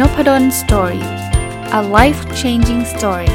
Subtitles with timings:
[0.00, 1.06] Nopadol Story
[1.78, 3.32] a life changing story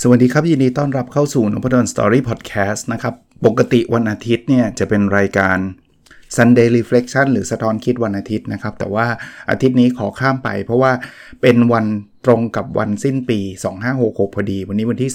[0.00, 3.14] สวัสดีครับ ยินดีต้อนรับเข้าสู่นพดล Story พอดแคสต์นะครับ
[3.46, 5.58] ปกติวันอาทิตย์เนี่ยจะเป็นรายการ
[6.36, 9.06] Sunday Reflection หรือสะท้อนคิดวันอาทิตย์นะครับ แต่ว่า
[9.50, 10.92] อาทิตย์นี้ขอข้ามไป เพราะว่า
[11.42, 11.86] เป็นวัน
[12.26, 13.40] ตรงกับวันสิ้นปี
[13.88, 15.10] 2566 พอดี วันนี้วันที่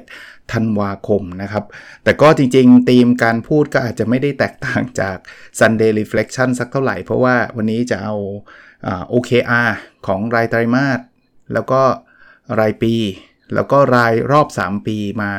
[0.00, 1.64] 31 ธันวาคมนะครับ
[2.04, 5.16] แต่ก็จริงๆธีมการพูดก็อาจจะไม่ได้แตกต่างจาก
[5.60, 8.14] Sunday Reflection สักเท่าไหร่ เพราะว่าวันนี้จะเอา
[9.12, 9.70] OKR
[10.06, 11.00] ของรายไตรมาส
[11.52, 11.82] แล้วก็
[12.60, 12.94] รายปี
[13.54, 15.30] แล้วก็รายรอบ 3 ปีมา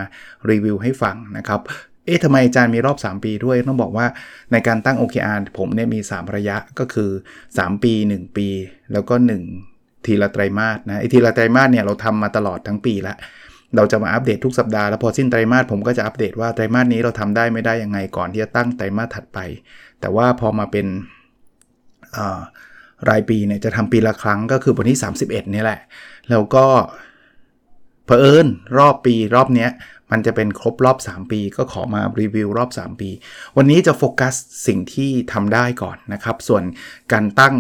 [0.50, 1.62] รีวิวให้ฟังนะครับ
[2.06, 4.06] เอ๊ะทำไมอาจารย์มีรอบ 3 ปีด้วย ต้องบอกว่า
[4.52, 7.10] ในการตั้ง OKR ผมเนี่ยมี 3 ระยะก็คือ
[7.50, 8.48] 3 ปี 1 ปี
[8.94, 9.16] แล้วก็
[9.62, 13.16] 1 ทีละไตรมาสนะไอ้ทีละไตรมาสเนี่ยเราทำมาตลอดทั้งปีละ
[13.76, 19.40] เราจะมาอัปเดตทุกสัปดาห์แล้วพอสิ้นไตรมาสผมก็จะอัปเดตว่าไตรมาสนี้เราทำได้ไม่ได้ยังไงก่อนที่จะตั้งไตรมาสถัดไป
[20.02, 20.88] แต่ว่าพอมาเป็น
[23.10, 25.80] รายปีเนี่ยจะทำปีละครั้งก็คือวันที่ 31 นี่แหละ
[26.30, 26.66] แล้วก็
[28.06, 29.70] เผอิญรอบปีรอบเนี้ย
[30.12, 33.10] มันจะเป็นครบรอบ 3 ปี ก็ขอมารีวิวรอบ 3 ปี
[33.58, 34.34] วันนี้จะโฟกัส
[34.68, 36.64] สิ่งที่ทำได้ก่อนนะครับ ส่วน
[37.12, 37.56] การตั้ง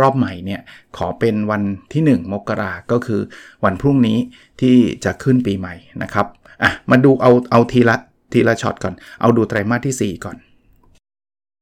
[0.00, 0.60] รอบใหม่เนี่ย
[0.96, 1.62] ขอเป็นวัน
[1.92, 3.20] ที่ 1 มกราก็คือ
[3.64, 4.18] วันพรุ่งนี้
[4.60, 6.26] ที่จะขึ้นปีใหม่นะครับ
[6.62, 7.96] อะมาดูเอาเอาทีละ
[8.32, 10.36] ทีละช็อตก่อน เอาดูไตรมาสที่ 4 ก่อน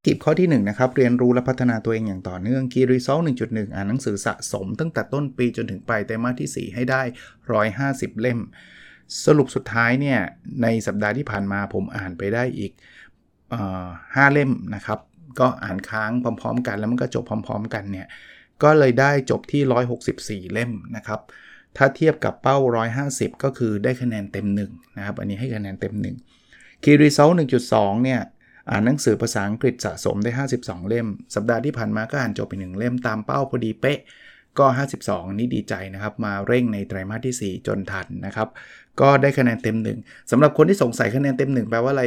[0.04, 7.02] ทิปข้อที่1นะครับเรียนรู้และพัฒนาตัวเองอย่างต่อเนื่อง Key Result 1.1 อ่านหนังสือสะสม ตั้งแต่ต้นปีจนถึงปลายไตรมาสที่ 4 ให้ได้
[7.62, 8.40] 150 เล่ม
[9.26, 10.18] สรุปสุดท้ายเนี่ย
[10.62, 12.72] ในสัปดาห์ที่ผ่านมาผมอ่านไปได้อีก
[14.14, 15.00] ห้าเล่มนะครับ
[15.40, 18.06] ก็อ่านค้างพร้อมๆ กันแล้วมันก็จบพร้อม ๆ กันเนี่ย
[18.62, 19.62] ก็เลยได้จบที่
[20.48, 21.20] 164 เล่มนะครับ
[21.76, 22.58] ถ้าเทียบกับเป้า
[23.00, 25.94] 150 ก็คือได้คะแนนเต็ม1นะครับ อันนี้ให้คะแนนเต็ม
[26.38, 27.34] 1 Key Result
[27.68, 28.20] 1.2 เนี่ย
[28.70, 30.30] อ่านหนังสือภาษาอังกฤษสะสมได้
[30.60, 33.98] 52 เล่ม สัปดาห์ที่ผ่านมาก็อ่านจบไป 1 เล่มตามเป้าพอดีเป๊ะ
[34.58, 34.66] ก็
[35.00, 38.48] 52 นี่ดีใจนะครับ มาเร่งในไตรมาสที่ 4 จนทันนะครับ
[39.00, 42.04] ก็ได้คะแนนเต็ม1สำหรับคนที่สงสัยคะแนนเต็ม1แปลว่าอะไร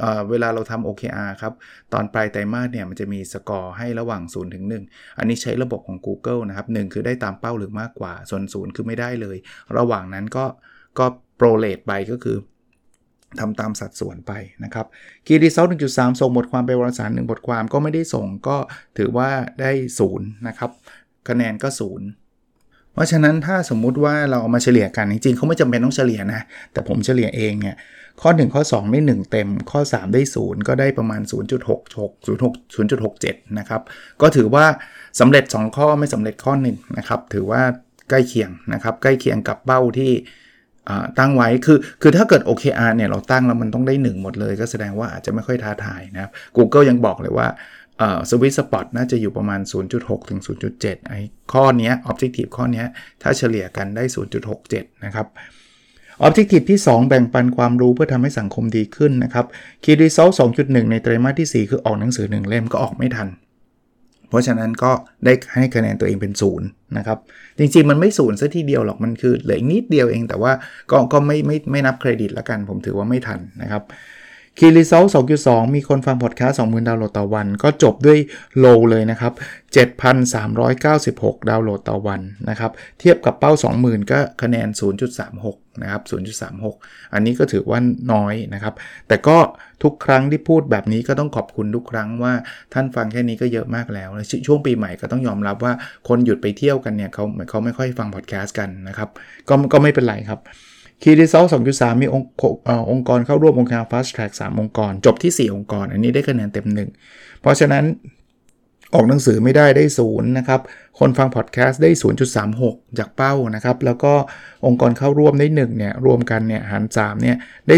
[0.00, 1.52] เวลาเราทำ OKR ครับ
[1.92, 9.36] ตอนปลายไตรมาสเนี่ยมันจะมีสกอร์ให้ระหว่าง 0 ถึง 1 อันนี้ใช้ระบบของ Google นะครับ 1 คือได้ตามเป้าหรือมากกว่า ส่วน 0 คือไม่ได้เลย
[9.78, 10.44] ระหว่างนั้นก็
[10.98, 11.06] ก็
[11.36, 12.36] prorate ไปก็คือ
[13.40, 14.32] ทำตามสัดส่วนไป
[14.64, 14.86] นะครับ
[15.26, 18.56] Key Result 1.3ส่งบทความไปวารสาร1บทความก็ไม่ได้ส่งก็
[18.98, 19.28] ถือว่า
[19.60, 19.72] ได้
[20.10, 20.70] 0นะครับ
[21.28, 22.08] คะแนนก็ศูนย์
[22.98, 26.42] เพราะฉะนั้นถ้าสมมุติว่าเราเอามาเฉลี่ยกันจริงๆเขาไม่จำเป็นต้องเฉลี่ยนะ
[26.72, 27.76] แต่ผมเฉลี่ยเองเนี่ย
[28.20, 31.20] ข้อ 1 ข้อ 2 ได้ 1 เต็ม ข้อ 3 ได้ 0 ก็ได้ประมาณ
[31.58, 32.28] 0.66
[32.88, 33.82] 0.67นะครับ
[34.22, 34.64] ก็ถือว่า
[35.20, 37.62] สำเร็จ 2 ข้อไม่สำเร็จข้อ1นะครับถือว่า
[38.10, 40.12] ใกล้เคียงนะครับใกล้เคียงกับเป้าที่
[41.18, 47.46] ตั้งไว้คือคือถ้าเกิด OKR เนี่ยเราตั้งแล้วมันต้องได้ 1 หมดเลย ก็แสดงว่าอาจจะไม่ค่อยท้าทายนะครับ Google ยังบอกเลยว่า
[48.30, 49.60] สวิตสปอตน่าจะอยู่ประมาณ
[49.94, 50.40] 0.6 ถึง
[50.74, 51.20] 0.7 ไอ้
[51.52, 52.84] ข้อนี้ Objective ข้อนี้
[53.22, 54.04] ถ้าเฉลี่ยกันได้
[54.54, 55.26] 0.67 นะครับ
[56.26, 59.46] Objective ที่ 2 แบ่งปันความรู้เพื่อทำให้สังคมดีขึ้นนะครับ
[59.84, 63.28] Key Result 2.1 ในไตรมาสที่ 4 คือออกหนังสือ 1 เล่มก็ออกไม่ทัน
[64.28, 64.92] เพราะฉะนั้นก็
[65.24, 67.18] ได้ให้คะแนนตัวเองเป็นศูนย์นะครับ
[67.58, 70.52] จริงๆ มันไม่ศูนย์ซะทีเดียวหรอกมันคือเหลือนิดเดียวเอง แต่ว่า
[70.90, 73.82] ก็ก็ไม่ไม่ไม่นับเครดิตละกัน ผมถือว่าไม่ทันนะครับ
[74.58, 75.04] คีรีเซล
[75.40, 78.18] 2.2 มีคนฟังพอดแคสต์20,000 ดาวน์โหลดต่อวัน ก็จบด้วย
[78.58, 79.32] โลเลยนะครับ
[80.16, 82.20] 7,396 ดาวน์โหลดต่อวัน
[82.50, 84.68] นะครับ เทียบกับเป้า 20,000 ก็คะแนน
[85.24, 86.02] 0.36 นะครับ
[86.58, 87.80] 0.36 อันนี้ก็ถือว่า
[88.12, 88.74] น้อยนะครับ
[89.08, 89.38] แต่ก็
[89.82, 92.32] ทุกครั้งที่พูดแบบนี้ก็ต้องขอบคุณทุกครั้งว่า
[92.74, 94.08] ท่านฟังแค่นี้ก็เยอะมากแล้ว
[94.46, 95.72] ช่วงปีใหม่ก็ต้องยอมรับว่า
[96.08, 99.08] คนหยุดไปเที่ยวกันเนี่ยเขาเขาไม่ค่อยฟังพอดแคสต์กันนะครับ
[99.48, 100.40] ก็ก็ไม่เป็นไรครับ
[101.02, 102.28] คีรีเซล2.3มีองค์
[102.90, 106.66] องค์กรเข้าร่วมองค์การ Fast Track 3 องค์กร จบที่ 4 องค์กร อันนี้ได้คะแนนเต็ม
[107.04, 107.84] 1เพราะฉะนั้น
[108.94, 110.60] ออกหนังสือไม่ได้ได้ศูนย์นะครับ
[110.98, 111.90] คนฟังพอดแคสต์ได้
[112.44, 114.14] 0.36 จากเป้านะครับ แล้วก็
[114.66, 117.36] องค์กรเข้าร่วมได้1เนี่ยรวมกันเนี่ยหาร3เนี่ย
[117.68, 117.76] ได้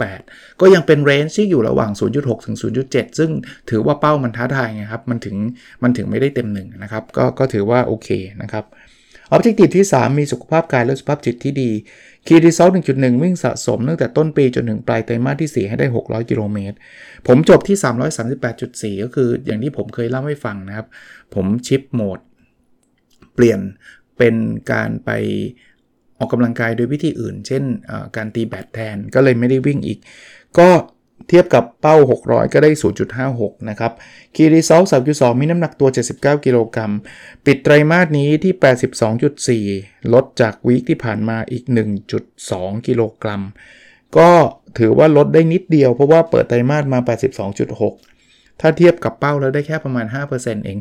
[0.00, 2.56] 0.68 ก็ยังเป็นเรนจ์ที่อยู่ระหว่าง 0.6 ถึง
[2.86, 3.30] 0.7 ซึ่ง
[3.70, 5.36] ถือว่าเป้ามันท้าทายไงครับ มันถึง
[5.82, 8.08] มันถึงไม่ได้เต็ม1นะครับก็ก็ถือว่าโอเค
[8.42, 8.64] นะครับ
[9.30, 11.70] ออบเจกตีที่ 3 มีสุขภาพกายและสุขภาพจิตที่ดี
[12.26, 16.76] คีรีเซล1.1 วิ่งสะสมตั้งแต่ต้นปีจนถึงปลายไตรมาสที่ 4 ให้ได้ 600 กิโลเมตร
[17.26, 17.76] ผมจบที่
[18.98, 20.86] 338.4 ก็คืออย่างที่ผมเคยเล่าให้ฟังนะครับ
[21.34, 22.18] ผมชิปโหมด
[23.34, 23.60] เปลี่ยน
[24.18, 24.34] เป็น
[24.72, 25.10] การไป
[26.18, 27.62] ออกกำลังกายโดยวิธีอื่น เช่น
[28.16, 29.98] การตีแบดแทนก็เลยไม่ได้วิ่งอีก
[30.58, 30.68] ก็
[31.28, 32.70] เทียบกับเป้า 600 ก็ได้
[33.20, 33.92] 0.56 นะครับ
[34.34, 34.82] คีรีซอล
[35.12, 35.88] 3.2 มีน้ำหนักตัว
[36.18, 36.92] 79 กิโลกรัม
[37.46, 38.54] ปิดไตรมาสนี้ที่
[39.68, 41.64] 82.4 ลดจากวีคที่ผ่านมาอีก
[42.26, 43.42] 1.2 กิโลกรัม
[44.18, 44.30] ก็
[44.78, 46.98] ถือว่าลดได้นิดเดียวเพราะว่าเปิดไตรมาสมา
[47.60, 50.78] 82.6 ถ้าเทียบกับเป้าแล้วได้แค่ประมาณ 5%เอง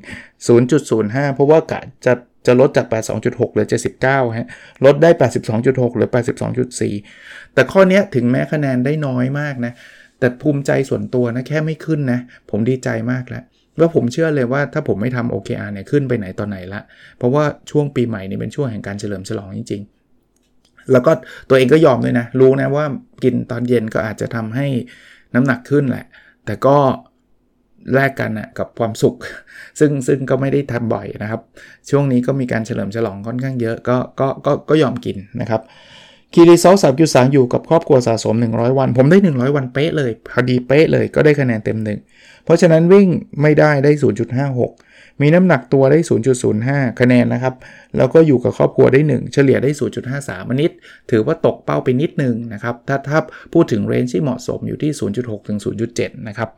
[0.65, 2.13] 0.05 เพราะว่ากะจะ
[2.45, 2.87] จะลดจาก
[3.19, 3.67] 82.6 เหลือ
[4.01, 4.47] 79 ฮะ
[4.85, 5.09] ลดได้
[5.53, 6.09] 82.6เหลือ
[6.81, 9.73] 82.4 แต่ข้อนี้ถึงแม้คะแนนได้น้อยมากนะ
[10.21, 12.19] แต่ภูมิใจส่วนตัวนะแค่ไม่ขึ้นนะ
[12.49, 13.43] ผมดีใจมากแล้ว
[13.79, 16.81] ว่าผมเชื่อเลยว่าถ้าผมไม่ทำ OKR เนี่ยขึ้นไปไหนตอนไหนละ
[17.17, 19.81] เพราะว่าช่วงปีใหม่นี่เป็นช่วงแห่งการเฉลิมฉลองจริง
[20.37, 21.11] ๆ แล้วก็
[21.49, 22.85] ตัวเองก็ยอมด้วยนะ รู้นะว่า
[23.23, 24.67] กินตอนเย็นก็อาจจะทำให้
[25.35, 26.05] น้ำหนักขึ้นแหละ
[26.45, 26.77] แต่ก็
[27.93, 29.15] แลกกันนะกับความสุข
[29.79, 31.41] ซึ่งซึ่งก็ไม่ได้ทำบ่อยนะครับ
[31.89, 35.61] ช่วงนี้ก็มีการเฉลิมฉลองค่อนข้างเยอะก็ก็ก็ก็ยอมกินนะครับ
[36.33, 41.99] คีรีซอลสามจุดสามอยู่กับครอบครัวสะสม 100 วัน ผมได้ 100 วันเป๊ะเลย พอดีเป๊ะเลยก็ได้คะแนนเต็มหนึ่ง
[42.43, 43.07] เพราะฉะนั้นวิ่ง
[43.41, 43.91] ไม่ได้ได้
[44.57, 45.99] 0.56 มีน้ำหนักตัวได้
[46.49, 47.55] 0.05 คะแนนนะครับ
[47.97, 49.71] แล้วก็อยู่กับครอบครัวได้ 1 เฉลี่ยได้
[50.11, 50.71] 0.53มนิด
[51.11, 53.19] ถือว่าตกเป้าไปนิดนึงนะครับ ถ้าถ้า
[53.53, 55.59] พูดถึงเรนจ์ที่เหมาะสมอยู่ที่ 0.6 ถึง
[55.93, 56.49] 0.7 นะครับ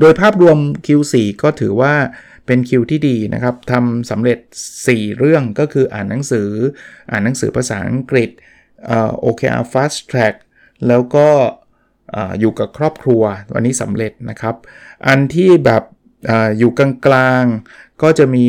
[0.00, 1.94] โดยภาพรวม Q4 ก็ถือว่า
[2.48, 4.38] เป็นคิวที่ดีนะครับทำสำเร็จ
[4.78, 6.50] 4 เรื่องก็คืออ่านหนังสือ
[7.10, 8.30] อ่านหนังสือภาษาอังกฤษ
[8.86, 10.36] เอ่อ OKR Fast Track
[10.88, 11.28] แล้วก็
[12.40, 13.22] อยู่กับครอบครัว
[13.54, 14.54] วันนี้สำเร็จนะครับ
[15.08, 15.82] อันที่แบบ
[16.30, 16.80] ออยู่ก
[17.14, 18.48] ลางๆ ก็จะมี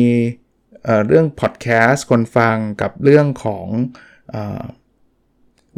[1.06, 3.66] เรื่องพอดแคสต์คนฟังกับเรื่องของ
[4.34, 4.36] อ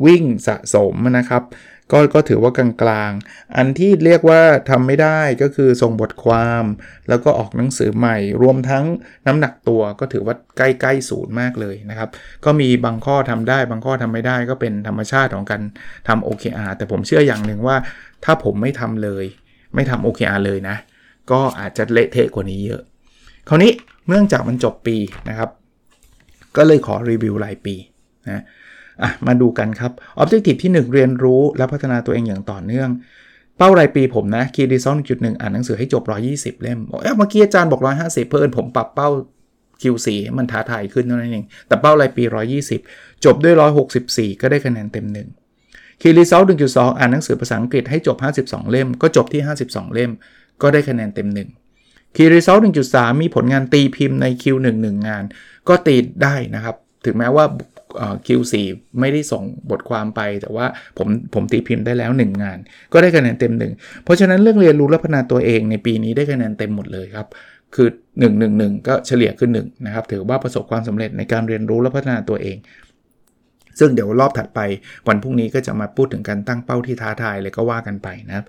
[0.04, 1.42] วิ่งสะสมนะครับ
[1.92, 6.64] ก็ก็ถือว่ากลางๆ อันที่เรียกว่าทำไม่ได้ก็คือส่งบทความ
[7.08, 8.84] แล้วก็ออกหนังสือใหม่ รวมทั้ง
[9.26, 12.08] น้ำหนักตัวก็ถือว่าใกล้ๆศูนย์มากเลยนะครับ
[12.44, 15.62] ก็มีบางข้อทำได้บางข้อทำไม่ได้ก็เป็นธรรมชาติของการ
[16.08, 17.76] ทำ OKR แต่ผมเชื่ออย่างหนึ่งว่า
[18.24, 19.24] ถ้าผมไม่ทำเลย
[19.74, 20.76] ไม่ทำ OKR เลยนะ
[21.30, 22.82] ก็อาจจะเละเทะกว่านี้เยอะ
[23.48, 23.72] คราวนี้
[24.08, 24.96] เนื่องจากมันจบปี
[25.28, 25.50] นะครับ
[26.56, 27.74] ก็เลยขอรีวิวรายปี
[28.30, 28.42] นะ
[29.02, 29.92] อะมาดูกันครับ
[30.22, 32.90] Objective ที่ 1 เรียนรู้และพัฒนาตัวเองอย่างต่อเนื่อง
[33.58, 36.02] เป้ารายปีผมนะ Key Result 1.1อ่านหนังสือให้จบ
[36.32, 39.08] 120 เล่มเออเมื่อกี้อาจารย์บอก 150 เพิ่นผมปรับเป้า
[39.82, 40.08] Q4
[40.38, 42.24] มันท้าทายขึ้นเท่านั้นเอง แต่เป้ารายปี
[42.74, 43.54] 120 จบด้วย
[43.98, 45.06] 164 ก็ได้คะแนนเต็ม
[45.54, 50.10] 1 Key Result 1.2 อ่านหนังสือภาษาอังกฤษให้จบ 52 เล่ม ก็จบที่ 52 เล่ม
[50.62, 51.28] ก็ได้คะแนนเต็ม
[51.72, 52.60] 1 Key Result
[52.90, 55.24] 1.3 มีผลงานตีพิมพ์ใน Q1 1งาน
[55.68, 57.44] ก็ตีได้นะครับ ถึงแม้ว่า
[58.26, 58.54] Q4
[59.00, 60.66] ไม่ได้ส่งบทความไป แต่ว่า
[60.98, 62.58] ผมผมตีพิมพ์ได้แล้ว 1 งาน
[62.92, 63.72] ก็ได้คะแนนเต็มหนึ่ง
[64.04, 67.26] เพราะฉะนั้นเรื่องเรียนรู้และพัฒนาตัวเองในปีนี้ได้คะแนนเต็มหมดเลยครับ
[67.74, 67.88] คือ
[68.20, 72.56] 1 1 1 ก็เฉลี่ยขึ้น1นะครับถือว่าประสบความสำเร็จในการเรียนรู้และพัฒนาตัวเอง
[73.78, 74.60] ซึ่งเดี๋ยวรอบถัดไป
[75.08, 78.44] วันพรุ่งนี้ก็จะมาพูดถึงการตั้งเป้าที่ท้าทายเลยก็ว่ากันไปนะครับ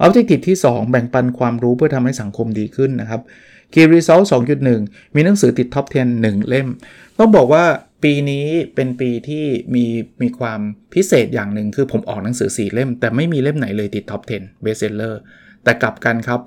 [0.00, 3.20] ออบเจกตีที่ 2 แบ่งปันความรู้เพื่อทำให้สังคมดีขึ้นนะครับ
[3.72, 4.24] Key Result
[4.70, 6.68] 2.1 มีหนังสือติดท็อป 10 1 เล่ม
[7.18, 7.64] ต้องบอกว่า
[8.02, 9.44] ปีนี้เป็นปีที่
[9.74, 9.84] มี
[10.22, 10.60] มีความ
[10.94, 15.14] พิเศษอย่างหนึ่งคือผมออกหนังสือ 4 เล่ม แต่ไม่มีเล่มไหนเลยติดท็อป 10 Best Seller
[15.64, 16.40] แต่กลับกันครับ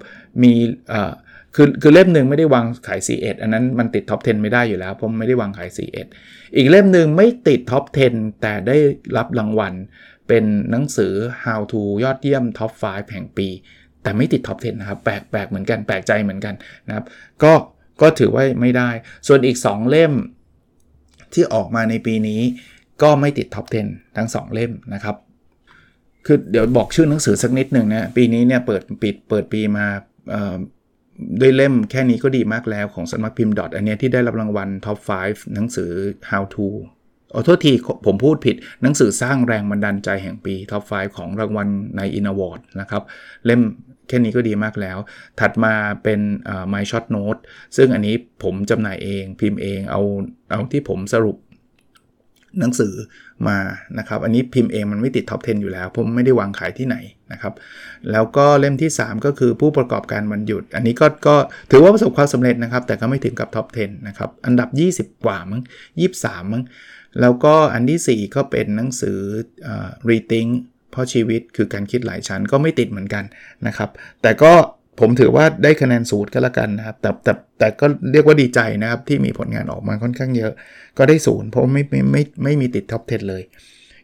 [0.44, 0.54] มี
[0.90, 1.12] เอ่อ
[1.56, 5.70] คือคือเล่มหนึ่งไม่ได้วางขาย 41 อันนั้นมันติด top 10 ไม่ได้อยู่แล้วเพราะไม่ได้วางขาย
[6.14, 7.84] 41 อีกเล่มหนึ่งไม่ติด top
[8.14, 8.78] 10 แต่ได้
[9.18, 9.74] รับรางวัล
[10.28, 11.14] เป็นหนังสือ
[11.46, 13.48] How to ยอดเยี่ยม top 5 แห่งปี
[14.04, 16.56] แต่ไม่ติด top 10 นะครับ แปลกแปลกเหมือนกัน แปลกใจเหมือนกัน
[16.88, 17.06] นะครับ
[17.44, 17.54] ก็
[18.02, 18.90] ก็ถือว่าไม่ได้
[19.28, 20.14] ส่วนอีก 2 เล่ม
[21.34, 22.42] ที่ออกมาในปีนี้
[23.02, 25.16] ก็ไม่ติด top 10 ทั้ง 2 เล่มนะครับ
[26.26, 29.86] คือเดี๋ยวบอกชื่อหนังสือสักนิดหนึ่งนะ ปีนี้เนี่ยเปิดปิดเปิดปีมา
[31.40, 35.90] ด้วยเล่มแค่นี้ก็ดีมากแล้วของสำนักพิมพ์ DOT อันนี้ที่ได้รับรางวัล top 5 หนังสือ
[36.32, 36.68] how to
[37.36, 37.74] ขอโทษที
[38.06, 41.68] ผมพูดผิดหนังสือสร้างแรงบันดาลใจแห่งปี top 5 ของรางวัล
[41.98, 43.04] ใน In Award นะครับ
[43.46, 43.62] เล่ม
[44.08, 44.98] แค่นี้ก็ดีมากแล้ว
[45.40, 46.20] ถัดมาเป็น
[46.74, 47.42] My Short Note
[47.78, 50.02] ซึ่งอันนี้ผมจำหน่ายเองพิมพ์เองเอา
[50.52, 51.38] เอาที่ผมสรุป
[52.60, 52.94] หนังสือ
[53.48, 53.58] มา
[54.00, 56.98] นะครับ อันนี้พิมพ์เองมันไม่ติดท็อป 10 อยู่แล้ว ผมไม่ได้วางขายที่ไหน
[57.32, 57.54] นะครับ
[58.12, 61.36] แล้วก็เล่มที่ 3 ก็คือผู้ประกอบการวันหยุด อันนี้ก็ก็
[61.72, 64.70] ถือว่าประสบความสำเร็จนะครับ แต่ก็ไม่ถึงกับท็อป 10 นะครับ อันดับ
[65.14, 65.62] 20 กว่ามั้ง
[66.08, 66.64] 23 มั้ง
[67.22, 69.20] แล้วก็อันที่ 4 ก็เป็นหนังสือ
[70.10, 70.52] Rethink
[70.94, 73.24] เพราะชีวิตคือการคิดหลายชั้นก็ไม่ติดเหมือนกัน
[73.68, 73.90] นะครับ
[74.22, 74.52] แต่ก็
[75.00, 80.54] ผมถือว่าได้คะแนนสูตรก็แล้วกันนะครับ แต่แต่แต่ก็เรียกว่าดีใจนะครับ ที่มีผลงานออกมาค่อนข้างเยอะ
[80.98, 83.44] ก็ได้ศูนย์เพราะไม่ไม่ไม่ไม่มีติดท็อป 10 เลย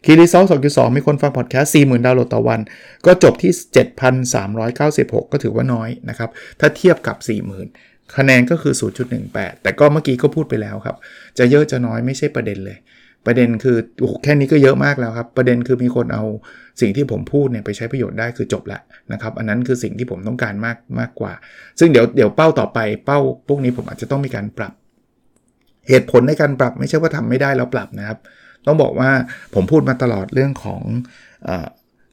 [0.05, 2.59] คีรีซอล2.2มีคนฟังพอดแคสต์40,000ดาวน์โหลดต่อวัน
[3.05, 3.51] ก็จบที่
[4.37, 6.29] 7,396 ก็ถือว่าน้อยนะครับ
[6.59, 7.17] ถ้าเทียบกับ
[7.65, 8.73] 40,000 คะแนนก็คือ
[9.17, 10.97] 0.18 แต่ก็เมื่อกี้ก็พูดไปแล้วครับ
[11.37, 12.77] จะเยอะจะน้อยไม่ใช่ประเด็นเลย
[13.29, 16.23] ประเด็นคือโอ้แค่นี้ก็เยอะมากแล้วครับ ประเด็นคือมีคนเอา
[16.81, 18.79] สิ่งที่ผมพูดเนี่ยไปใช้ประโยชน์ได้คือจบละ
[19.13, 21.33] นะครับ อันนั้นคือสิ่งที่ผมต้องการมากมากกว่า
[21.79, 24.73] ซึ่งเดี๋ยวเดี๋ยวเป้าต่อไปเป้าพวกนี้ผมอาจจะต้องมีการปรับ
[25.89, 28.19] เหตุผลในการปรับไม่ใช่ว่าทำไม่ได้แล้วปรับนะครับ
[28.65, 29.09] ต้องบอกว่า
[29.55, 30.81] ผมพูดมาตลอดเรื่องของ
[31.47, 31.49] อ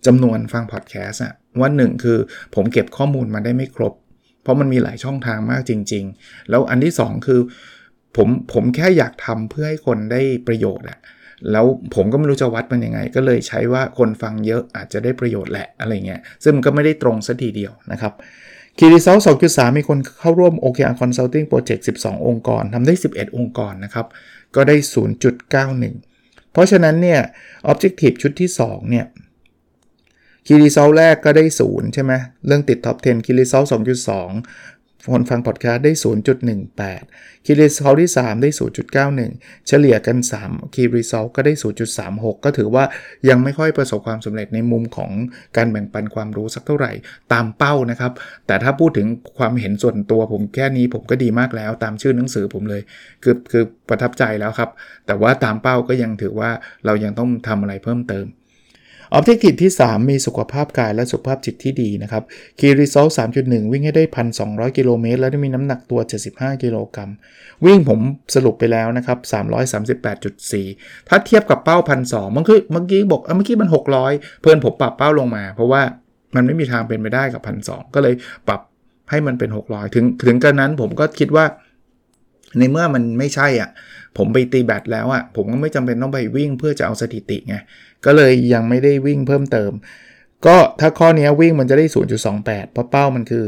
[0.06, 1.22] จำนวนฟังพอดแคสต์
[1.60, 2.18] ว่าหนึ่งคือ
[2.54, 3.94] ผมเก็บข้อมูลมาได้ไม่ครบ
[4.42, 7.40] เพราะมันมีหลายช่องทางมากจริง ๆ แล้วอันที่ 2 คือ
[8.16, 10.98] ผมผมแค่อยากทำเพื่อให้คนได้ประโยชน์อะ
[11.52, 18.12] แล้วผมก็ไม่รู้จะวัดมันยังไง ก็เลยใช้ว่าคนฟังเยอะอาจจะได้ประโยชน์แหละอะไรเงี้ยซึ่งมันก็ไม่ได้ตรงสัทีเดียวนะครับ
[18.78, 19.18] คีรีเซล
[19.48, 24.06] 2.3มีคนเข้าร่วม OKR Consulting Project 12 องค์กรทำได้ 11 องค์กรนะครับ
[24.56, 24.76] ก็ได้
[25.64, 27.20] 0.91 เพราะฉะนั้นเนี่ย
[27.70, 29.06] Objective ชุดที่ 2 เนี่ย
[30.46, 32.12] Key Result แรกก็ได้ 0 ใช่ไหม
[32.46, 33.62] เรื่องติด top 10 Key Result
[34.24, 34.75] 2.2
[35.12, 35.92] คนฟังพอดแคสต์ได้
[36.68, 38.50] 0.18 Key Result ที่ 3 ได้
[39.08, 41.52] 0.91 เฉลี่ยกัน 3 Key Result ก็ได้
[41.98, 42.84] 0.36 ก็ถือว่า
[43.28, 45.10] ยังไม่ค่อยประสบความสำเร็จในมุมของ
[45.56, 46.92] การแบ่งปันความรู้สักเท่าไหร่
[47.32, 48.12] ตามเป้านะครับ
[48.46, 49.06] แต่ถ้าพูดถึง
[49.38, 52.82] ความเห็นส่วนตัวผมแค่นี้ผมก็ดีมากแล้วตามชื่อหนังสือผมเลย
[53.22, 54.70] คือคือประทับใจแล้วครับ
[55.06, 56.50] แต่ว่าตามเป้าก็ยังถือว่า
[56.86, 58.26] เรายังต้องทำอะไรเพิ่มเติม
[59.12, 62.22] ออบเจกตีที่ 3 มีสุขภาพกายและสุขภาพจิตที่ดีนะครับ
[62.58, 63.06] คีรีโซล
[63.40, 64.04] 3.1 วิ่งให้ได้
[64.40, 66.00] 1,200 กิโลเมตร แล้วได้มีน้ำหนักตัว
[66.32, 67.10] 75 กิโลกรัม
[67.64, 68.00] วิ่งผม
[68.34, 69.18] สรุปไปแล้วนะครับ
[69.94, 73.68] 338.4 ถ้าเทียบกับเป้า 1,200เมื่อกี้เมื่อกี้บอกเมื่อกี้มัน
[74.04, 75.82] 600 เพื่อนผมปรับเป้าลงมา เพราะว่า
[76.34, 78.14] มันไม่มีทางเป็นไปได้กับ 1,200 ก็เลย
[78.48, 78.60] ปรับ
[79.10, 81.44] ให้มันเป็น 600 ถึงถึงกันนั้นผมก็คิดว่า
[82.58, 83.70] ในเมื่อมันไม่ใช่อะ
[84.16, 87.56] ผมไปตีแบตแล้วอะผมก็ไม่จำเป็นต้องไปวิ่งเพื่อจะเอาสถิติไง
[88.04, 89.72] ก็เลยยังไม่ได้วิ่งเพิ่มเติม
[90.46, 91.86] ก็ถ้าข้อนี้วิ่งมันจะได้
[92.28, 93.44] 0.28 เพราะเป้ามันคือ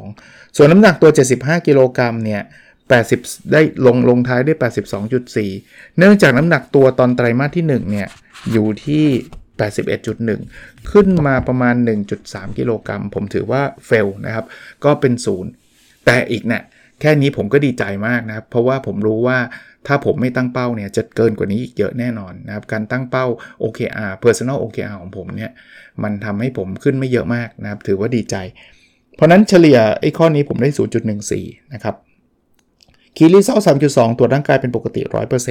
[0.00, 2.42] 1,200 ส่วนน้ำหนักตัว 75 กิโลกรัมเนี่ย
[2.96, 4.54] 80 ได้ลงลงท้ายได้
[5.26, 8.08] 82.4 เนื่องจากน้ำหนักตัวตอนไตรมาสที่1เนี่ย
[8.52, 9.04] อยู่ที่
[10.16, 11.74] 81.1 ขึ้นมาประมาณ
[12.16, 14.44] 1.3 กิโลกรัม ผมถือว่าเฟลนะครับ
[14.84, 15.12] ก็เป็น
[15.60, 16.62] 0แต่อีกเนะี่ย
[17.00, 19.38] แค่นี้ผมก็ดีใจมากนะครับ เพราะว่าผมรู้ว่า
[19.86, 23.26] ถ้าผมไม่ตั้งเป้าเนี่ยจะเกินกว่านี้อีกเยอะแน่นอนนะครับ การตั้งเป้า
[23.62, 25.50] OKR Personal OKR ของผมเนี่ย
[26.02, 28.36] มันทำให้ผมขึ้นไม่เยอะมากนะครับ ถือว่าดีใจ
[29.14, 30.70] เพราะนั้นเฉลี่ยไอ้ข้อนี้ผมได้
[31.22, 31.94] 0.14 นะครับ
[33.16, 35.02] คีรีเซล3.2 ตรวจร่างกายเป็นปกติ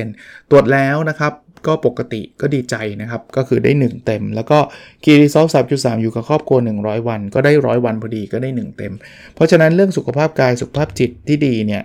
[0.02, 1.34] 100%ตรวจแล้วนะครับ
[1.68, 4.58] ก็ปกติก็ดีใจนะครับ ก็คือได้ 1 เต็ม แล้วก็
[5.04, 5.46] คีรีเซล
[5.76, 8.94] 3.3อยู่กับครอบครัว 100 วัน ก็ได้100วันพอดีก็ได้ 1 เต็ม
[9.36, 11.84] เพราะฉะนั้นเรื่องสุขภาพกายสุขภาพจิตที่ดีเนี่ย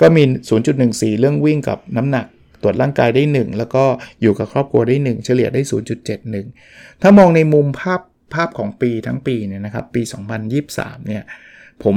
[0.00, 0.22] ก็มี
[0.72, 2.26] 0.14 เรื่องวิ่งกับน้ำหนัก
[2.62, 3.84] ตรวจร่างกายได้ 1 แล้วก็
[4.22, 5.62] อยู่กับครอบครัวได้ 1 เฉลี่ยได้
[6.32, 8.00] 0.71 ถ้ามองในมุมภาพ
[8.34, 10.02] ภาพของปีทั้งปีเนี่ยนะครับปี
[10.54, 11.22] 2023 เนี่ย
[11.84, 11.96] ผม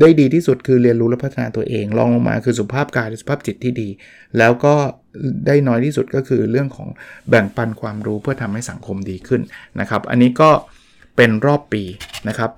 [0.00, 3.88] ได้ดีที่สุดคือเรียนรู้และพัฒนาตัวเองลองลงมาคือสุขภาพกายสุขภาพจิตที่ดี
[4.38, 4.74] แล้วก็
[5.46, 6.88] ได้น้อยที่สุดก็คือเรื่องของ
[7.28, 9.42] แบ่งปันความรู้เพื่อทำให้สังคมดีขึ้น
[9.80, 10.50] นะครับ อันนี้ก็
[11.16, 11.82] เป็นรอบปี
[12.28, 12.50] นะครับ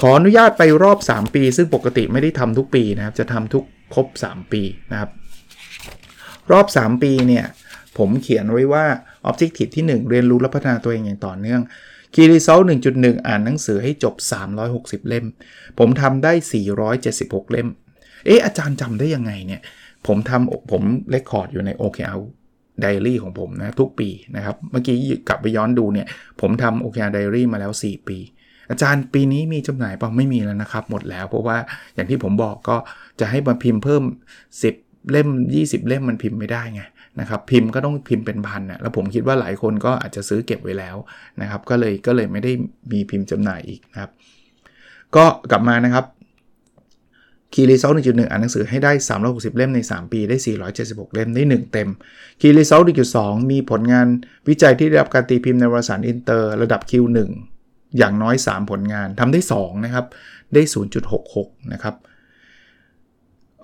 [0.00, 3.64] ขออนุญาตไปรอบ 3 ปี ซึ่งปกติไม่ได้ทำทุกปีนะครับ จะทำทุก
[3.94, 4.62] ครบ 3 ปี
[4.92, 5.10] นะครับ
[6.52, 7.44] รอบ 3 ปีเนี่ย
[7.98, 8.86] ผมเขียนไว้ว่า
[9.28, 11.62] Objective ที่ 1 เรียนรู้และพัฒนาตัวเองอย่างต่อเนื่อง
[12.14, 12.64] Key Result
[12.94, 14.14] 1.1 อ่านหนังสือให้จบ
[14.62, 15.26] 360 เล่ม
[15.78, 16.32] ผมทำได้
[16.92, 17.68] 476 เล่ม
[18.26, 19.60] เอ๊ะอาจารย์จำได้ยังไงเนี่ย
[20.06, 22.18] ผมทำผมเลคคอร์ดอยู่ใน OKR
[22.82, 24.96] Diary ของผมนะทุกปีนะครับ เมื่อกี้
[25.28, 26.06] กลับไปย้อนดูเนี่ย
[26.40, 28.18] ผมทำ OKR Diary มาแล้ว 4 ปี
[28.70, 31.56] อาจารย์ปีนี้มีจำหน่ายเปล่าไม่มีแล้วนะครับ หมดแล้ว เพราะว่า
[31.94, 32.76] อย่างที่ผมบอกก็
[33.20, 34.02] จะให้มาพิมพ์เพิ่ม
[34.58, 35.28] 10 เล่ม
[35.58, 36.82] 20 เล่มมันพิมพ์ไม่ได้ไง
[37.20, 40.96] นะครับพิมพ์ก็ต้องพิมพ์เป็นพันนะแล้วผมคิดว่าหลายคนก็อาจจะซื้อเก็บไว้แล้ว
[41.40, 42.52] นะครับ ก็เลยก็เลยไม่ได้
[42.92, 44.10] มีพิมพ์จำหน่ายอีกนะครับ
[45.16, 46.04] ก็กลับมานะครับ
[47.54, 48.92] Key Result 1.1อ่านหนังสือให้ได้
[49.24, 50.36] 360 เล่มใน 3 ปีได้
[50.76, 51.88] 476 เล่มได้ 1 เต็ม
[52.40, 52.82] Key Result
[53.16, 54.06] 1.2มีผลงาน
[54.48, 57.18] วิจัยที่ได้รับการตีพิมพ์ในวารสารอินเตอร์ระดับ Q1
[57.98, 60.06] อย่างน้อย 3 ผลงานทำได้ 2 นะครับ
[60.54, 60.62] ได้
[61.16, 61.94] 0.66 นะครับ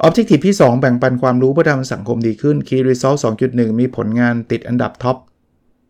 [0.07, 5.17] Objective ที่ 2 แบ่งปันความรู้เพื่อทำสังคมดีขึ้น Key Result 2.1 มีผลงานติดอันดับท็อป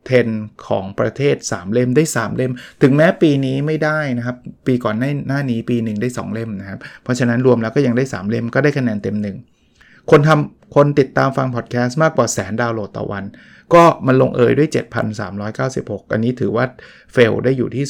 [0.09, 4.37] 10 ของประเทศ 3 เล่มได้ 3 เล่ม ถึงแม้ปีนี้ไม่ได้นะครับ
[4.67, 9.17] ปีก่อนหน้านี้ปีหนึ่งได้ 2 เล่มนะครับ เพราะฉะนั้นรวมแล้วก็ยังได้ 3 เล่มก็ได้คะแนนเต็ม
[9.63, 13.25] 1คนทำคนติดตามฟังพอดแคสต์มากกว่าแสนดาวน์โหลดต่อวัน
[13.75, 14.69] ก็มันลงเอยด้วย
[15.41, 16.65] 7,396 อันนี้ถือว่า
[17.13, 17.85] เฟลได้อยู่ที่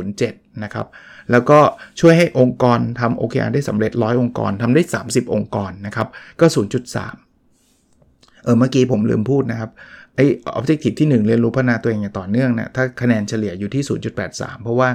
[0.00, 0.86] 0.07 นะครับ
[1.30, 1.60] แล้วก็
[2.00, 6.08] ช่วยให้องค์กรทำ OKR ได้สำเร็จร้อยองค์กรทำได้ 30 องค์กรนะครับ
[6.40, 9.70] ก็ 0.3 เออเมื่อกี้ผมลืมพูดนะครับ
[10.16, 10.26] ไอ้
[10.58, 13.82] objective ที่ 1 เรียนรู้พัฒนาตัวเองอย่างต่อเนื่องนะถ้าคะแนนเฉลี่ยอยู่ที่
[14.22, 14.88] 0.83 เพราะว่า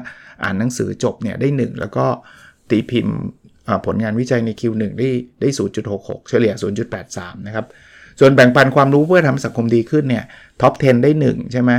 [0.44, 2.06] อ่านหนังสือจบเนี่ยได้ 1 แล้วก็
[2.70, 3.18] ตีพิมพ์
[3.86, 5.10] ผลงานวิจัยใน Q1 ได้
[5.42, 5.50] ได้
[5.90, 6.54] 0.66 เฉลี่ย
[7.00, 7.66] 0.83 นะครับ
[8.20, 10.24] ส่วนแบ่งปันความรู้เพื่อทำสังคมดีขึ้นเนี่ย
[10.62, 11.72] ท็อป 10 ได้ 1 ใช่ไหม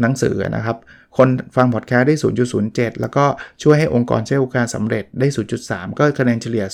[0.00, 0.76] หนังสือนะครับ
[1.16, 2.16] คนฟังพอดแคสต์ได้
[2.58, 3.24] 0.07 แล้วก็
[3.62, 5.28] ช่วยให้องค์กรใช้โอกาสสำเร็จได้
[5.62, 6.64] 0.3 ก็คะแนนเฉลี่ย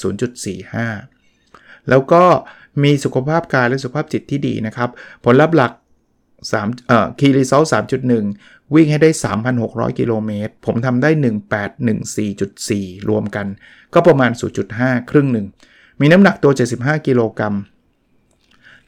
[1.11, 2.25] 0.45 แล้วก็
[2.83, 4.91] มีสุขภาพกายและสุขภาพจิตที่ดีนะครับ
[5.25, 5.73] ผลลัพธ์หลัก
[6.51, 7.63] 3เอ่อคีรีเซล
[8.19, 9.11] 3.1วิ่งให้ได้
[9.55, 11.11] 3,600 กิโลเมตร ผมทำได้
[11.89, 13.47] 1814.4 รวมกัน
[13.95, 14.31] ก็ประมาณ
[14.71, 15.47] 0.5 ครึ่งหนึ่ง
[16.01, 17.57] มีน้ำหนักตัว 75 กิโลกรัม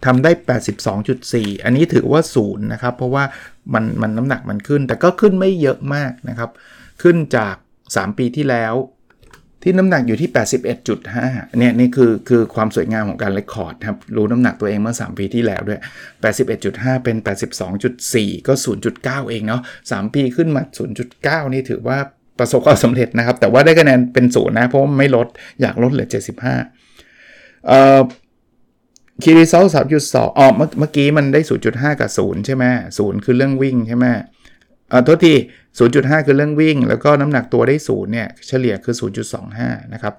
[0.04, 0.30] ทำได้
[0.98, 3.24] 82.4 อันนี้ถือว่าศูนย์นะครับ เพราะว่า
[3.74, 6.50] มันมันน้ำหนักมันขึ้น แต่ก็ขึ้นไม่เยอะมากนะครับ
[7.02, 7.54] ขึ้นจาก
[7.86, 8.74] 3 ปีที่แล้ว
[9.66, 10.30] ที่น้ำหนักอยู่ที่
[10.94, 15.80] 81.5 เนี่ยนี่คือคือความสวยงามของการเลคคอร์ดครับ รู้น้ำหนักตัวเองเมื่อ 3 ปีที่แล้วด้วย
[16.42, 17.16] 81.5 เป็น
[17.82, 18.52] 82.4 ก็
[18.92, 20.62] 0.9 เองเนาะ 3 ปีขึ้นมา
[21.48, 21.98] 0.9 นี่ถือว่า
[22.38, 25.26] ประสบความสำเร็จนะครับ แต่ว่าได้คะแนนเป็นศูนย์นะ เพราะไม่ลด
[25.60, 28.00] อยากลดเหลือ 75 เอ่อ
[29.22, 31.40] Key Result สามจุดสองอ๋อเมื่อกี้มันได้
[31.70, 32.64] 0.5 กับ 0 ใช่ไหม
[32.98, 34.06] ศูนย์คือเรื่องวิ่งใช่ไหม
[34.92, 35.34] อ่าโทษที
[35.78, 38.94] 0.5 คือเรื่องวิ่ง แล้วก็น้ำหนักตัวได้0เนี่ยเฉลี่ยคือ
[39.44, 40.14] 0.25 นะครับ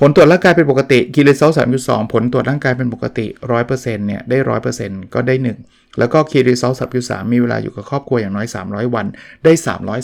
[0.00, 3.26] ผลตรวจร่างกายเป็นปกติ Key Result สามจุดสองผลตรวจร่างกายเป็นปกติ
[3.66, 4.38] 100%เนี่ยได้
[4.76, 5.34] 100%ก็ได้
[5.66, 9.06] 1แล้วก็ Key Result สามจุดสามมีเวลาอยู่กับครอบครัวอย่างน้อย300วัน
[9.44, 9.52] ได้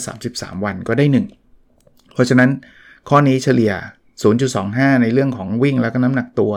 [0.07, 1.05] 333วันก็ได้
[1.61, 2.49] 1เพราะฉะนั้น
[3.09, 3.71] ข้อนี้เฉลี่ย
[4.27, 6.53] 0.25 ในเรื่องของวิ่งแล้วก็น้ำหนักตัว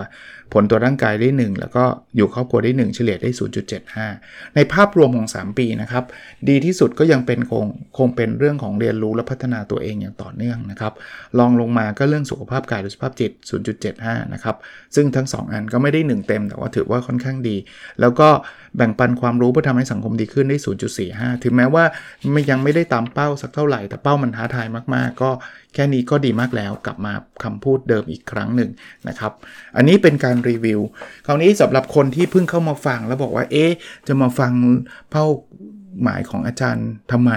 [0.56, 1.84] ผลตัวร่างกายได้ 1 แล้วก็
[2.16, 3.30] อยู่ครอบครัวได้ 1 เฉลี่ยได้
[3.92, 6.04] 0.75 ในภาพรวมของ 3 ปีนะครับ
[6.48, 7.66] ดีที่สุดก็ยังเป็นคง
[7.98, 10.92] คงเป็นเรื่องของเรียนรู้และพัฒนาตัวเองอย่างต่อเนื่องนะครับ
[11.38, 13.32] ลองลงมาก็เรื่องสุขภาพกายและสุขภาพจิต
[13.82, 14.56] 0.75 นะครับ
[14.94, 17.56] ซึ่งทั้ง 2 อันก็ไม่ได้ 1 เต็ม แต่ว่าถือว่าค่อนข้างดี
[18.00, 18.28] แล้วก็
[18.76, 20.58] แบ่งปันความรู้เพื่อทำให้สังคมดีขึ้นได้
[21.00, 21.84] 0.45 ถึงแม้ว่า
[22.32, 25.30] ไม่ยังไม่ได้ตามเป้าสักเท่าไหร่แต่เป้ามันท้าทายมาก ๆ ก็
[25.74, 28.70] แค่นี้ก็ดีมากแล้วกลับมาคำพูดเดิมอีกครั้งหนึ่ง
[29.08, 29.32] นะครับ
[29.76, 30.80] อันนี้เป็นการรีวิว
[31.26, 33.70] คราวนี้สำหรับคนที่เพิ่งเข้ามาฟังแล้วบอกว่า เอ๊ะ
[34.08, 34.52] จะมาฟัง
[35.10, 35.26] เป้า
[36.02, 37.32] หมายของอาจารย์ทำไม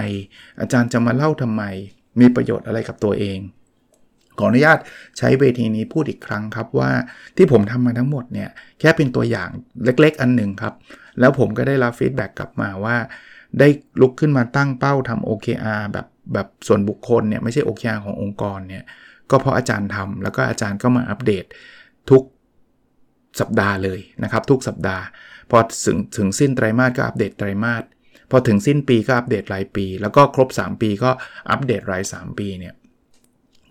[0.60, 1.62] อาจารย์จะมาเล่าทำไม
[2.20, 3.38] มีประโยชน์อะไรกับตัวเอง
[4.38, 4.78] ขออนุญาต
[5.18, 6.90] ใช้เวทีนี้พูดอีกครั้งครับว่า
[7.36, 8.48] ที่ผมทำมาทั้งหมดเนี่ย
[8.80, 9.48] แค่เป็นตัวอย่าง
[9.84, 10.74] เล็กๆ อันหนึ่งครับ
[11.20, 12.96] แล้วผมก็ได้รับ feedback กลับมาว่า
[13.58, 13.68] ได้
[14.00, 18.84] ลุกขึ้นมาตั้งเป้าทำ OKR แบบแบบส่วนบุคคลเนี่ยไม่ใช่ OKR ขององค์กรเนี่ย
[19.30, 21.44] ก็เพราะอาจารย์ทำแล้วก็อาจารย์ก็มาอัปเดต
[22.10, 22.22] ทุก
[23.40, 25.04] สัปดาห์เลยนะครับ ทุกสัปดาห์
[25.50, 27.82] พอถึงถึงสิ้นไตรมาสก็อัปเดตไตรมาส
[28.30, 31.10] พอถึงสิ้นปีก็อัปเดตรายปี แล้วก็ครบ 3 ปีก็
[31.50, 32.74] อัปเดตราย 3 ปีเนี่ย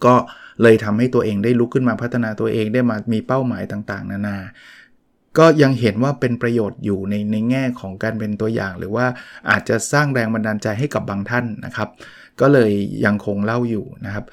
[0.06, 0.16] ก็
[0.62, 4.38] เลยทำให้ตัวเองได้ลุกขึ้นมาพัฒนาตัวเองได้มามีเป้าหมายต่างๆ นานา
[5.38, 9.06] ก็ยังเห็นว่าเป็นประโยชน์อยู่ในในแง่ของการเป็นตัวอย่าง หรือว่า
[9.50, 11.90] อาจจะสร้างแรงบันดาลใจให้กับบางท่านนะครับ
[12.42, 12.72] ก็เลย
[13.06, 14.26] ยังคงเล่าอยู่นะครับ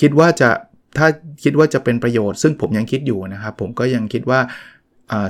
[0.00, 0.50] คิดว่าจะ
[0.98, 1.06] ถ้า
[1.44, 4.40] คิดว่าจะเป็นประโยชน์ ซึ่งผมยังคิดอยู่นะครับ ผมก็ยังคิดว่า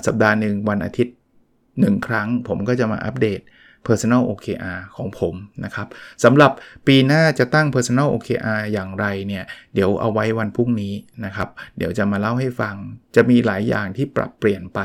[0.06, 1.14] สัปดาห์หนึ่งวันอาทิตย์
[1.60, 3.40] 1 ครั้ง ผมก็จะมาอัปเดต
[3.86, 5.88] Personal OKR ของผมนะครับ
[6.24, 6.50] สำหรับ
[6.86, 9.44] ปีหน้าจะตั้ง Personal OKR อย่างไรเนี่ย
[9.74, 10.94] เดี๋ยวเอาไว้วันพรุ่งนี้
[11.24, 12.74] นะครับ เดี๋ยวจะมาเล่าให้ฟัง
[13.16, 14.80] จะมีหลายอย่างที่ปรับเปลี่ยนไป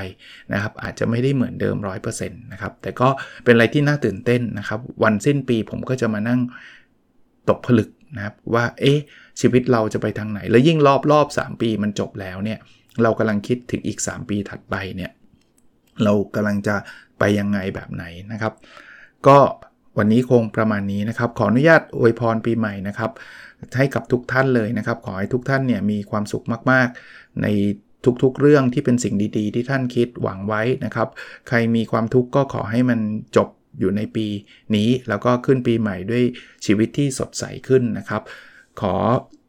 [0.54, 1.76] นะครับ อาจจะไม่ได้เหมือนเดิม
[2.10, 3.08] 100%นะครับ แต่ก็
[3.44, 6.40] เป็นอะไรที่น่าตื่นเต้นนะครับ วันสิ้นปีผมก็จะมานั่ง
[7.50, 9.00] ตกผลึก นะครับว่าเอ๊ะ
[9.42, 12.60] ชีวิตเราจะไปทางไหน แล้วยิ่งรอบรอบ3ปีมันจบแล้วเนี่ย
[13.04, 15.12] เรากำลังคิดถึงอีก 3 ปีถัดไปเนี่ย
[16.04, 16.76] เรากำลังจะ
[17.20, 18.54] ไปยังไงแบบไหนนะครับ
[19.28, 19.38] ก็
[19.98, 23.12] วันนี้คงประมาณนี้นะครับ ขออนุญาตอวยพรปีใหม่นะครับ
[23.78, 27.48] ให้กับทุกท่านเลยนะครับ ขอให้ทุกท่านเนี่ยมีความสุขมาก ๆ ใน
[28.24, 31.08] ทุกๆ เรื่องที่เป็นสิ่งดี ๆ ที่ท่านคิดหวังไว้นะครับ
[31.48, 33.00] ใครมีความทุกข์ก็ขอให้มัน
[33.36, 33.50] จบ
[33.80, 34.28] อยู่ในปี
[34.76, 36.24] นี้ แล้วก็ขึ้นปีใหม่ด้วย
[36.66, 38.22] ชีวิตที่สดใสขึ้นนะครับ
[38.82, 38.94] ขอ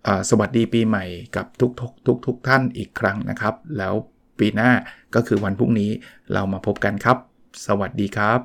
[0.06, 1.04] อสวัสดีปีใหม่
[1.36, 3.94] กับทุกทุกทุกทกท่านอีกครั้งนะครับ แล้ว
[4.38, 4.70] ปีหน้า
[5.14, 5.90] ก็คือวันพรุ่งนี้
[6.32, 7.18] เรามาพบกันครับ
[7.66, 8.40] สวัสดีครับ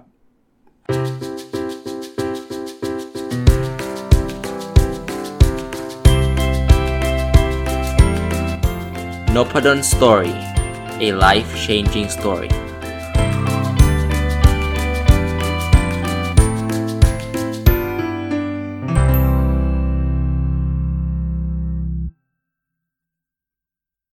[9.36, 10.36] n o p a d o n Story
[11.08, 12.52] a life changing story